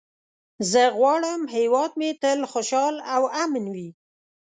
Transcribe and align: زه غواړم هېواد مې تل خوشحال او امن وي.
زه 0.71 0.81
غواړم 0.97 1.41
هېواد 1.55 1.91
مې 1.99 2.09
تل 2.21 2.39
خوشحال 2.51 2.95
او 3.13 3.21
امن 3.43 3.65
وي. 3.73 3.89